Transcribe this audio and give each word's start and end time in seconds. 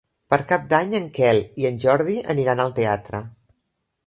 Per 0.33 0.37
Cap 0.51 0.63
d'Any 0.71 0.95
en 0.99 1.05
Quel 1.19 1.43
i 1.65 1.69
en 1.73 1.77
Jordi 1.85 2.19
aniran 2.35 2.65
al 2.65 2.75
teatre. 2.81 3.23